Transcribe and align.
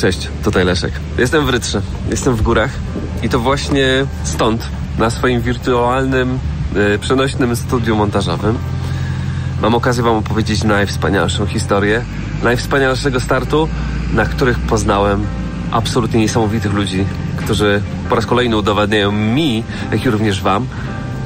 Cześć, 0.00 0.28
tutaj 0.44 0.64
Leszek. 0.64 0.92
Jestem 1.18 1.46
w 1.46 1.48
Rytrze, 1.48 1.82
jestem 2.10 2.34
w 2.36 2.42
górach 2.42 2.70
i 3.22 3.28
to 3.28 3.38
właśnie 3.38 4.06
stąd, 4.24 4.68
na 4.98 5.10
swoim 5.10 5.40
wirtualnym, 5.40 6.38
yy, 6.74 6.98
przenośnym 6.98 7.56
studiu 7.56 7.96
montażowym, 7.96 8.58
mam 9.62 9.74
okazję 9.74 10.02
Wam 10.02 10.16
opowiedzieć 10.16 10.64
najwspanialszą 10.64 11.46
historię, 11.46 12.04
najwspanialszego 12.42 13.20
startu, 13.20 13.68
na 14.12 14.24
których 14.24 14.58
poznałem 14.58 15.26
absolutnie 15.70 16.20
niesamowitych 16.20 16.72
ludzi, 16.72 17.04
którzy 17.36 17.82
po 18.08 18.14
raz 18.14 18.26
kolejny 18.26 18.56
udowadniają 18.56 19.12
mi, 19.12 19.64
jak 19.92 20.04
i 20.04 20.10
również 20.10 20.42
Wam, 20.42 20.66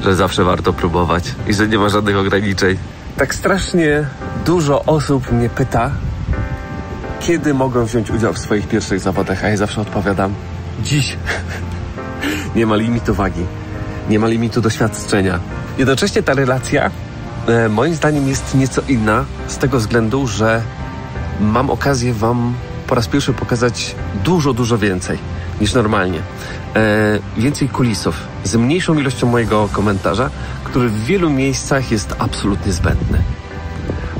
że 0.03 0.15
zawsze 0.15 0.43
warto 0.43 0.73
próbować 0.73 1.23
i 1.47 1.53
że 1.53 1.67
nie 1.67 1.77
ma 1.77 1.89
żadnych 1.89 2.17
ograniczeń. 2.17 2.77
Tak 3.17 3.35
strasznie 3.35 4.05
dużo 4.45 4.83
osób 4.85 5.31
mnie 5.31 5.49
pyta, 5.49 5.91
kiedy 7.27 7.53
mogą 7.53 7.85
wziąć 7.85 8.11
udział 8.11 8.33
w 8.33 8.39
swoich 8.39 8.67
pierwszych 8.67 8.99
zawodach, 8.99 9.43
a 9.43 9.49
ja 9.49 9.57
zawsze 9.57 9.81
odpowiadam 9.81 10.33
dziś. 10.83 11.17
nie 12.55 12.65
ma 12.65 12.75
limitu 12.75 13.13
wagi, 13.13 13.45
nie 14.09 14.19
ma 14.19 14.27
limitu 14.27 14.61
doświadczenia. 14.61 15.39
Jednocześnie 15.77 16.23
ta 16.23 16.33
relacja 16.33 16.91
e, 17.47 17.69
moim 17.69 17.95
zdaniem 17.95 18.27
jest 18.27 18.55
nieco 18.55 18.81
inna 18.87 19.25
z 19.47 19.57
tego 19.57 19.79
względu, 19.79 20.27
że 20.27 20.61
mam 21.39 21.69
okazję 21.69 22.13
Wam 22.13 22.53
po 22.87 22.95
raz 22.95 23.07
pierwszy 23.07 23.33
pokazać 23.33 23.95
dużo, 24.23 24.53
dużo 24.53 24.77
więcej 24.77 25.17
niż 25.61 25.73
normalnie. 25.73 26.19
E, 26.75 27.19
więcej 27.37 27.69
kulisów, 27.69 28.15
z 28.43 28.55
mniejszą 28.55 28.99
ilością 28.99 29.27
mojego 29.27 29.69
komentarza, 29.71 30.29
który 30.63 30.89
w 30.89 31.05
wielu 31.05 31.29
miejscach 31.29 31.91
jest 31.91 32.15
absolutnie 32.19 32.73
zbędny. 32.73 33.23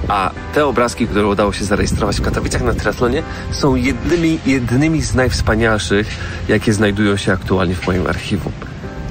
A 0.08 0.32
te 0.54 0.66
obrazki, 0.66 1.08
które 1.08 1.28
udało 1.28 1.54
się 1.54 1.66
zarejestrować 1.66 2.18
w 2.18 2.22
Katowicach 2.22 2.62
na 2.62 2.74
triatlonie 2.74 3.24
są 3.52 3.76
jednymi, 3.76 4.40
jednymi 4.46 5.02
z 5.02 5.16
najwspanialszych, 5.16 6.08
jakie 6.48 6.74
znajdują 6.74 7.18
się 7.18 7.34
aktualnie 7.34 7.76
w 7.76 7.88
moim 7.88 8.08
archiwum. 8.08 8.52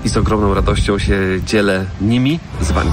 I 0.04 0.08
z 0.08 0.16
ogromną 0.16 0.54
radością 0.54 0.98
się 0.98 1.18
dzielę 1.44 1.84
nimi 2.00 2.40
z 2.60 2.72
Wami. 2.72 2.92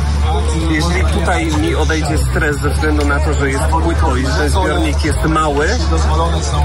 Jeżeli 0.71 1.05
tutaj 1.05 1.45
mi 1.45 1.75
odejdzie 1.75 2.17
stres 2.17 2.57
ze 2.57 2.69
względu 2.69 3.05
na 3.05 3.19
to, 3.19 3.33
że 3.33 3.49
jest 3.49 3.63
płytko 3.63 4.17
i 4.17 4.25
że 4.25 4.49
zbiornik 4.49 5.05
jest 5.05 5.23
mały, 5.25 5.67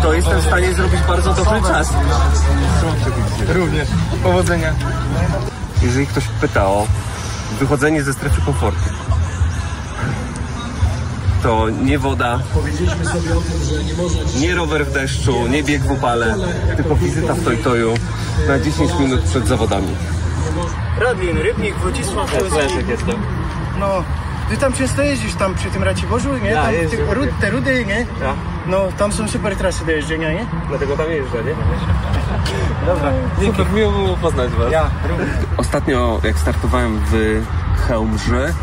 to 0.02 0.12
jestem 0.12 0.40
w 0.40 0.44
stanie 0.44 0.74
zrobić 0.74 1.00
bardzo 1.08 1.34
dobry 1.34 1.60
czas. 1.62 1.92
Również. 3.48 3.88
Powodzenia. 4.22 4.72
Jeżeli 5.82 6.06
ktoś 6.06 6.24
pyta 6.40 6.66
o 6.66 6.86
wychodzenie 7.60 8.02
ze 8.02 8.12
strefy 8.12 8.40
komfortu, 8.40 8.90
to 11.46 11.70
nie 11.70 11.98
woda, 11.98 12.38
nie 14.40 14.54
rower 14.54 14.86
w 14.86 14.92
deszczu, 14.92 15.48
nie 15.48 15.62
bieg 15.62 15.82
w 15.82 15.90
upale, 15.90 16.34
tylko 16.76 16.96
wizyta 16.96 17.34
w 17.34 17.44
Tojtoju 17.44 17.94
na 18.48 18.58
10 18.58 18.90
minut 19.00 19.20
przed 19.20 19.46
zawodami. 19.48 19.88
Radlin, 21.00 21.38
Rybnik, 21.38 21.74
Wodzisław, 21.76 22.32
Leszek 22.56 22.88
jestem. 22.88 23.14
No, 23.80 24.04
ty 24.50 24.56
tam 24.56 24.72
często 24.72 25.02
jeździsz 25.02 25.34
tam 25.34 25.54
przy 25.54 25.70
tym 25.70 25.82
Raciborzu, 25.82 26.36
nie? 26.36 26.50
Ja 26.50 26.62
tam 26.62 26.72
jeżdżę. 26.72 26.96
te, 26.96 27.14
rud, 27.14 27.28
te 27.40 27.50
rudy, 27.50 27.84
nie? 27.86 27.98
Ja, 28.00 28.34
No, 28.66 28.88
tam 28.98 29.12
są 29.12 29.28
super 29.28 29.56
trasy 29.56 29.84
do 29.86 29.92
jeżdżenia, 29.92 30.32
nie? 30.32 30.46
dlatego 30.68 30.96
tam 30.96 31.10
jeżdżę, 31.10 31.44
nie? 31.44 31.54
Dobra. 32.86 33.12
Dzięki, 33.40 33.62
miło 33.74 33.92
było 33.92 34.16
poznać 34.16 34.50
Was. 34.50 34.72
Ja. 34.72 34.90
Ostatnio, 35.56 36.20
jak 36.24 36.38
startowałem 36.38 37.00
w 37.10 37.42
Chełmży, 37.88 38.54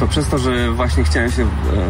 to 0.00 0.06
przez 0.08 0.28
to, 0.28 0.38
że 0.38 0.72
właśnie 0.72 1.04
chciałem 1.04 1.30
się 1.30 1.42
e, 1.42 1.46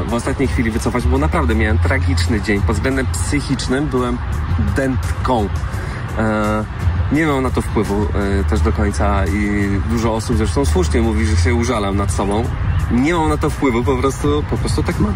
w 0.09 0.15
ostatniej 0.15 0.49
chwili 0.49 0.71
wycofać, 0.71 1.07
bo 1.07 1.19
naprawdę 1.19 1.55
miałem 1.55 1.79
tragiczny 1.79 2.43
dzień. 2.43 2.61
Pod 2.61 2.77
względem 2.77 3.07
psychicznym 3.07 3.87
byłem 3.87 4.19
dętką. 4.77 5.49
E, 6.19 6.65
nie 7.13 7.27
miał 7.27 7.41
na 7.41 7.51
to 7.51 7.63
wpływu 7.63 8.07
e, 8.41 8.45
też 8.45 8.61
do 8.61 8.73
końca 8.73 9.27
i 9.27 9.69
dużo 9.91 10.15
osób 10.15 10.37
zresztą 10.37 10.65
słusznie 10.65 11.01
mówi, 11.01 11.27
że 11.27 11.37
się 11.37 11.55
użalam 11.55 11.97
nad 11.97 12.13
sobą. 12.13 12.45
Nie 12.91 13.15
mam 13.15 13.29
na 13.29 13.37
to 13.37 13.51
wpływu, 13.51 13.85
po 13.85 13.97
prostu, 13.97 14.45
po 14.51 14.57
prostu 14.57 14.83
tak 14.83 14.97
mam. 15.01 15.15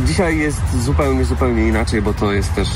Dzisiaj 0.00 0.38
jest 0.38 0.82
zupełnie, 0.82 1.24
zupełnie 1.24 1.68
inaczej, 1.68 2.02
bo 2.02 2.14
to 2.14 2.32
jest 2.32 2.54
też 2.54 2.68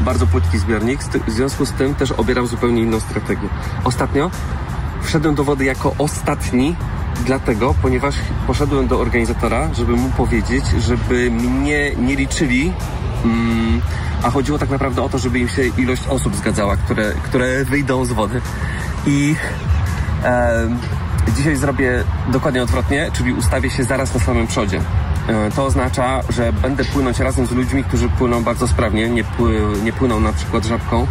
bardzo 0.00 0.26
płytki 0.26 0.58
zbiornik. 0.58 1.00
W 1.02 1.30
związku 1.30 1.66
z 1.66 1.72
tym 1.72 1.94
też 1.94 2.12
obieram 2.12 2.46
zupełnie 2.46 2.82
inną 2.82 3.00
strategię. 3.00 3.48
Ostatnio 3.84 4.30
wszedłem 5.08 5.34
do 5.34 5.44
wody 5.44 5.64
jako 5.64 5.94
ostatni, 5.98 6.76
dlatego, 7.26 7.74
ponieważ 7.82 8.14
poszedłem 8.46 8.88
do 8.88 9.00
organizatora, 9.00 9.74
żeby 9.74 9.92
mu 9.92 10.10
powiedzieć, 10.10 10.64
żeby 10.78 11.30
mnie 11.30 11.92
nie 11.96 12.16
liczyli, 12.16 12.72
mm, 13.24 13.80
a 14.22 14.30
chodziło 14.30 14.58
tak 14.58 14.70
naprawdę 14.70 15.02
o 15.02 15.08
to, 15.08 15.18
żeby 15.18 15.38
im 15.38 15.48
się 15.48 15.62
ilość 15.78 16.06
osób 16.08 16.36
zgadzała, 16.36 16.76
które, 16.76 17.12
które 17.24 17.64
wyjdą 17.64 18.04
z 18.04 18.12
wody. 18.12 18.40
I 19.06 19.36
Em, 20.24 20.78
Dzisiaj 21.36 21.56
zrobię 21.56 22.04
dokładnie 22.32 22.62
odwrotnie, 22.62 23.10
czyli 23.12 23.32
ustawię 23.32 23.70
się 23.70 23.84
zaraz 23.84 24.14
na 24.14 24.20
samym 24.20 24.46
przodzie. 24.46 24.80
E, 25.28 25.50
To 25.50 25.64
oznacza, 25.64 26.20
że 26.30 26.52
będę 26.52 26.84
płynąć 26.84 27.18
razem 27.18 27.46
z 27.46 27.50
ludźmi, 27.50 27.84
którzy 27.84 28.08
płyną 28.08 28.42
bardzo 28.44 28.68
sprawnie, 28.68 29.08
nie, 29.08 29.24
pły, 29.24 29.60
nie 29.84 29.92
płyną 29.92 30.20
na 30.20 30.32
przykład 30.32 30.64
żabką. 30.64 31.06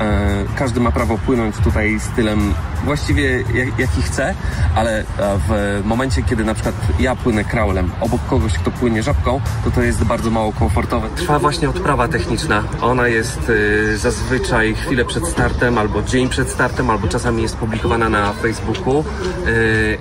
E, 0.00 0.30
Każdy 0.56 0.80
ma 0.80 0.92
prawo 0.92 1.18
płynąć 1.18 1.56
tutaj 1.56 2.00
stylem 2.00 2.54
właściwie 2.84 3.36
jak, 3.54 3.78
jaki 3.78 4.02
chce, 4.02 4.34
ale 4.74 5.00
e, 5.00 5.04
w 5.18 5.80
momencie, 5.84 6.22
kiedy 6.22 6.44
na 6.44 6.54
przykład 6.54 6.74
ja 6.98 7.16
płynę 7.16 7.44
kraulem 7.44 7.90
obok 8.00 8.20
kogoś, 8.26 8.52
kto 8.52 8.70
płynie 8.70 9.02
żabką, 9.02 9.40
to 9.64 9.70
to 9.70 9.82
jest 9.82 10.04
bardzo 10.04 10.30
mało 10.30 10.52
komfortowe. 10.52 11.08
Trwa 11.16 11.38
właśnie 11.38 11.70
odprawa 11.70 12.08
techniczna. 12.08 12.64
Ona 12.80 13.08
jest 13.08 13.50
y, 13.50 13.98
zazwyczaj 13.98 14.74
chwilę 14.74 15.04
przed 15.04 15.26
startem, 15.26 15.78
albo 15.78 16.02
dzień 16.02 16.28
przed 16.28 16.48
startem, 16.50 16.90
albo 16.90 17.08
czasami 17.08 17.42
jest 17.42 17.56
publikowana 17.56 18.08
na 18.08 18.32
Facebooku. 18.32 19.04
Y, 19.46 19.98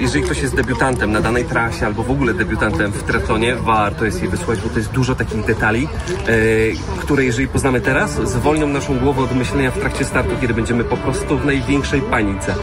jeżeli 0.00 0.24
ktoś 0.24 0.42
jest 0.42 0.56
debiutantem 0.56 1.12
na 1.12 1.20
danej 1.20 1.44
trasie, 1.44 1.86
albo 1.86 2.02
w 2.02 2.10
ogóle 2.10 2.34
debiutantem 2.34 2.92
w 2.92 3.02
triatlonie, 3.02 3.56
warto 3.56 4.04
jest 4.04 4.20
jej 4.20 4.30
wysłać, 4.30 4.60
bo 4.60 4.68
to 4.68 4.78
jest 4.78 4.90
dużo 4.90 5.14
takich 5.14 5.44
detali, 5.44 5.88
y, 6.28 6.74
które 7.00 7.24
jeżeli 7.24 7.48
poznamy 7.48 7.80
teraz, 7.80 8.10
zwolnią 8.10 8.66
naszą 8.66 8.98
głowę 8.98 9.22
od 9.22 9.36
myślenia 9.40 9.70
w 9.70 9.78
trakcie 9.78 10.04
startu, 10.04 10.30
kiedy 10.40 10.54
będziemy 10.54 10.84
po 10.84 10.96
prostu 10.96 11.38
w 11.38 11.46
największej 11.46 12.00
panice. 12.00 12.54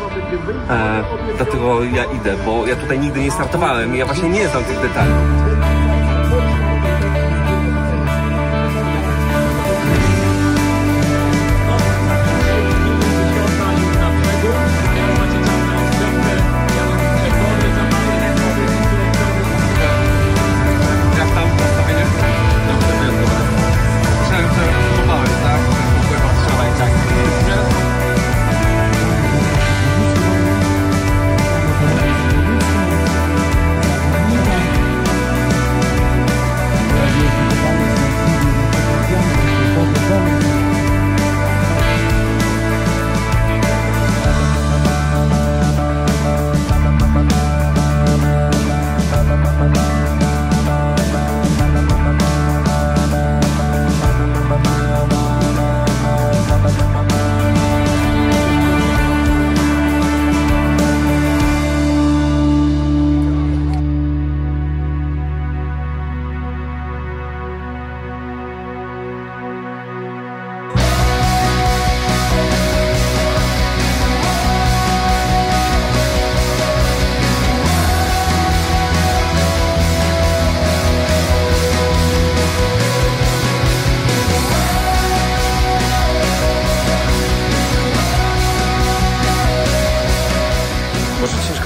E, 0.70 1.04
dlatego 1.38 1.84
ja 1.84 2.04
idę, 2.04 2.36
bo 2.46 2.68
ja 2.68 2.76
tutaj 2.76 3.00
nigdy 3.00 3.20
nie 3.20 3.32
startowałem 3.32 3.96
i 3.96 4.00
ja 4.00 4.06
właśnie 4.06 4.30
nie 4.30 4.48
znam 4.48 4.64
tych 4.64 4.82
detali. 4.82 5.12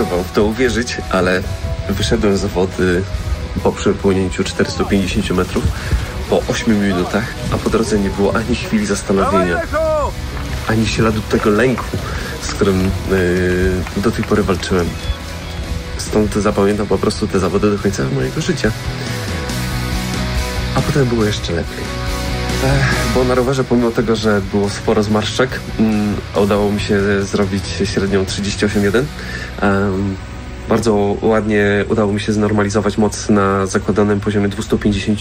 Wam 0.03 0.24
w 0.24 0.31
to 0.31 0.44
uwierzyć, 0.44 0.98
ale 1.09 1.44
wyszedłem 1.89 2.38
z 2.38 2.45
wody 2.45 3.03
po 3.63 3.71
przepłynięciu 3.71 4.44
450 4.44 5.30
metrów 5.30 5.63
po 6.30 6.42
8 6.48 6.83
minutach, 6.83 7.24
a 7.53 7.57
po 7.57 7.69
drodze 7.69 8.00
nie 8.00 8.09
było 8.09 8.36
ani 8.36 8.56
chwili 8.56 8.86
zastanowienia, 8.86 9.62
ani 10.68 10.88
śladu 10.88 11.21
tego 11.21 11.50
lęku, 11.50 11.98
z 12.42 12.48
którym 12.48 12.83
yy, 12.83 14.01
do 14.01 14.12
tej 14.12 14.24
pory 14.24 14.44
walczyłem. 14.44 14.89
Stąd 15.98 16.33
zapamiętam 16.33 16.88
po 16.88 16.97
prostu 16.97 17.27
te 17.27 17.39
zawody 17.39 17.71
do 17.71 17.80
końca 17.80 18.04
mojego 18.15 18.42
życia. 18.42 18.71
A 20.75 20.81
potem 20.81 21.06
było 21.06 21.25
jeszcze 21.25 21.54
lepiej. 21.54 22.00
Bo 23.16 23.24
na 23.24 23.36
rowerze, 23.36 23.63
pomimo 23.63 23.92
tego, 23.92 24.16
że 24.16 24.42
było 24.52 24.69
sporo 24.69 25.04
zmarszczek, 25.04 25.50
mm, 25.80 26.16
udało 26.44 26.72
mi 26.72 26.80
się 26.80 27.24
zrobić 27.24 27.63
średnią 27.84 28.25
38,1. 28.25 29.04
Um, 29.62 30.16
bardzo 30.69 31.18
ładnie 31.22 31.86
udało 31.90 32.13
mi 32.13 32.19
się 32.19 32.34
znormalizować 32.34 32.98
moc 32.98 33.30
na 33.30 33.66
zakładanym 33.66 34.19
poziomie 34.19 34.50
250 34.50 35.19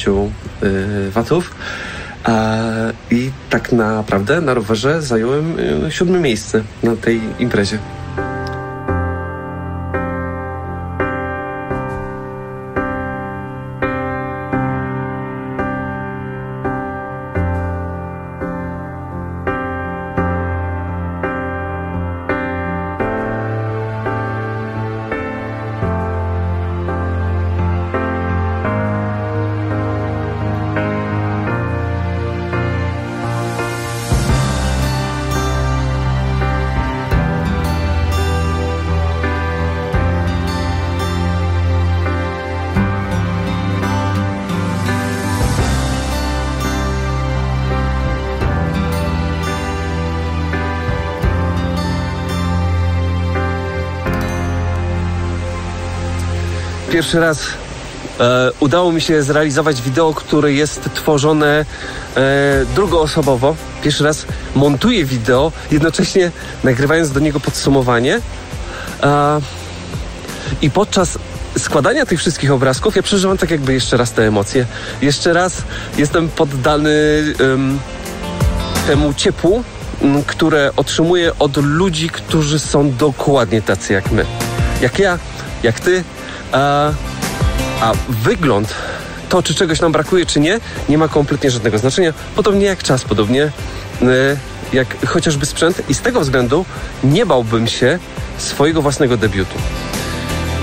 y, 0.62 1.10
watów. 1.10 1.50
E, 2.28 2.92
I 3.10 3.30
tak 3.50 3.72
naprawdę 3.72 4.40
na 4.40 4.54
rowerze 4.54 5.02
zająłem 5.02 5.58
y, 5.58 5.90
siódme 5.90 6.20
miejsce 6.20 6.62
na 6.82 6.96
tej 6.96 7.20
imprezie. 7.38 7.78
Pierwszy 56.90 57.20
raz 57.20 57.46
e, 58.20 58.50
udało 58.60 58.92
mi 58.92 59.00
się 59.00 59.22
zrealizować 59.22 59.82
wideo, 59.82 60.14
które 60.14 60.52
jest 60.52 60.80
tworzone 60.94 61.64
e, 62.16 62.64
drugoosobowo. 62.74 63.56
Pierwszy 63.82 64.04
raz 64.04 64.26
montuję 64.54 65.04
wideo, 65.04 65.52
jednocześnie 65.70 66.30
nagrywając 66.64 67.10
do 67.10 67.20
niego 67.20 67.40
podsumowanie. 67.40 68.20
E, 69.02 69.40
I 70.62 70.70
podczas 70.70 71.18
składania 71.58 72.06
tych 72.06 72.18
wszystkich 72.18 72.52
obrazków 72.52 72.96
ja 72.96 73.02
przeżywam 73.02 73.38
tak 73.38 73.50
jakby 73.50 73.72
jeszcze 73.72 73.96
raz 73.96 74.12
te 74.12 74.26
emocje. 74.26 74.66
Jeszcze 75.02 75.32
raz 75.32 75.62
jestem 75.98 76.28
poddany 76.28 77.24
temu 78.86 79.14
ciepłu, 79.14 79.64
które 80.26 80.70
otrzymuję 80.76 81.32
od 81.38 81.56
ludzi, 81.56 82.10
którzy 82.10 82.58
są 82.58 82.92
dokładnie 82.92 83.62
tacy 83.62 83.92
jak 83.92 84.10
my. 84.12 84.26
Jak 84.80 84.98
ja, 84.98 85.18
jak 85.62 85.80
ty, 85.80 86.04
a, 86.52 86.92
a 87.80 87.92
wygląd, 88.08 88.74
to 89.28 89.42
czy 89.42 89.54
czegoś 89.54 89.80
nam 89.80 89.92
brakuje, 89.92 90.26
czy 90.26 90.40
nie, 90.40 90.60
nie 90.88 90.98
ma 90.98 91.08
kompletnie 91.08 91.50
żadnego 91.50 91.78
znaczenia. 91.78 92.12
Podobnie 92.36 92.66
jak 92.66 92.82
czas, 92.82 93.04
podobnie 93.04 93.42
e, 94.02 94.36
jak 94.72 95.06
chociażby 95.06 95.46
sprzęt. 95.46 95.82
I 95.88 95.94
z 95.94 96.00
tego 96.00 96.20
względu 96.20 96.64
nie 97.04 97.26
bałbym 97.26 97.66
się 97.66 97.98
swojego 98.38 98.82
własnego 98.82 99.16
debiutu. 99.16 99.54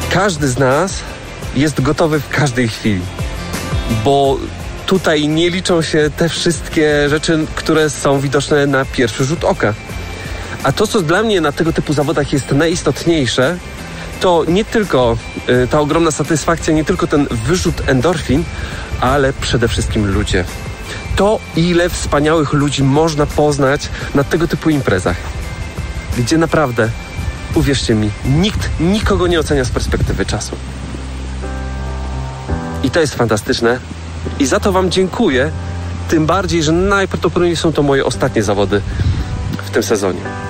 Każdy 0.10 0.48
z 0.48 0.58
nas 0.60 0.94
jest 1.56 1.82
gotowy 1.82 2.20
w 2.20 2.30
każdej 2.30 2.68
chwili, 2.68 3.02
bo 4.04 4.38
tutaj 4.86 5.28
nie 5.28 5.50
liczą 5.50 5.82
się 5.82 6.10
te 6.18 6.30
wszystkie 6.30 7.10
rzeczy, 7.10 7.46
które 7.56 7.90
są 7.90 8.20
widoczne 8.20 8.68
na 8.68 8.86
pierwszy 8.86 9.26
rzut 9.26 9.44
oka. 9.44 9.74
A 10.64 10.72
to, 10.72 10.88
co 10.88 11.02
dla 11.02 11.24
mnie 11.24 11.42
na 11.42 11.52
tego 11.52 11.74
typu 11.74 11.94
zawodach 11.94 12.34
jest 12.34 12.52
najistotniejsze, 12.52 13.58
to 14.20 14.46
nie 14.48 14.66
tylko 14.66 15.18
y, 15.50 15.68
ta 15.68 15.80
ogromna 15.80 16.12
satysfakcja, 16.12 16.74
nie 16.74 16.86
tylko 16.86 17.08
ten 17.08 17.28
wyrzut 17.32 17.90
endorfin, 17.90 18.44
ale 19.02 19.34
przede 19.34 19.68
wszystkim 19.68 20.12
ludzie. 20.14 20.46
To, 21.16 21.40
ile 21.56 21.90
wspaniałych 21.90 22.54
ludzi 22.54 22.84
można 22.84 23.26
poznać 23.26 23.90
na 24.16 24.24
tego 24.24 24.48
typu 24.48 24.70
imprezach, 24.70 25.18
gdzie 26.18 26.38
naprawdę, 26.38 26.90
uwierzcie 27.56 27.96
mi, 27.96 28.10
nikt 28.26 28.70
nikogo 28.80 29.28
nie 29.28 29.40
ocenia 29.40 29.64
z 29.64 29.70
perspektywy 29.70 30.26
czasu. 30.26 30.56
I 32.84 32.92
to 32.92 33.00
jest 33.00 33.16
fantastyczne. 33.16 33.80
I 34.40 34.46
za 34.46 34.60
to 34.60 34.72
Wam 34.72 34.92
dziękuję. 34.92 35.52
Tym 36.10 36.26
bardziej, 36.26 36.64
że 36.64 36.72
najprawdopodobniej 36.72 37.56
są 37.56 37.74
to 37.74 37.84
moje 37.84 38.06
ostatnie 38.06 38.44
zawody 38.44 38.82
w 39.66 39.70
tym 39.70 39.84
sezonie. 39.84 40.47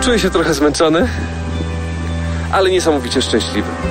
Czuję 0.00 0.18
się 0.18 0.30
trochę 0.30 0.54
zmęczony, 0.54 1.08
ale 2.52 2.70
niesamowicie 2.70 3.22
szczęśliwy. 3.22 3.89